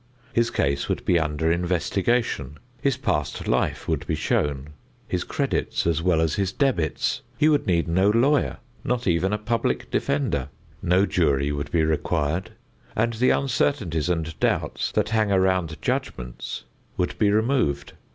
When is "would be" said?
0.89-1.19, 3.87-4.15, 11.51-11.83, 16.97-17.29